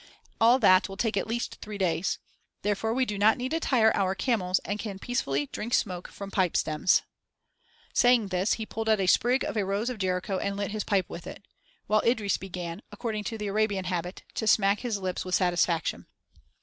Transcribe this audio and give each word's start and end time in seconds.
All 0.39 0.57
that 0.57 0.89
will 0.89 0.97
take 0.97 1.15
at 1.15 1.27
least 1.27 1.59
three 1.61 1.77
days. 1.77 2.17
Therefore 2.63 2.91
we 2.91 3.05
do 3.05 3.19
not 3.19 3.37
need 3.37 3.51
to 3.51 3.59
tire 3.59 3.95
our 3.95 4.15
camels 4.15 4.57
and 4.65 4.79
can 4.79 4.97
peacefully 4.97 5.45
'drink 5.51 5.75
smoke' 5.75 6.07
from 6.07 6.31
pipe 6.31 6.57
stems." 6.57 7.03
Saying 7.93 8.29
this, 8.29 8.53
he 8.53 8.65
pulled 8.65 8.89
out 8.89 8.99
a 8.99 9.05
sprig 9.05 9.43
of 9.43 9.55
a 9.55 9.63
rose 9.63 9.91
of 9.91 9.99
Jericho 9.99 10.39
and 10.39 10.57
lit 10.57 10.71
his 10.71 10.83
pipe 10.83 11.07
with 11.07 11.27
it, 11.27 11.43
while 11.85 12.01
Idris 12.01 12.37
began, 12.37 12.81
according 12.91 13.25
to 13.25 13.37
the 13.37 13.45
Arabian 13.45 13.85
habit, 13.85 14.23
to 14.33 14.47
smack 14.47 14.79
his 14.79 14.97
lips 14.97 15.23
with 15.23 15.35
satisfaction. 15.35 16.07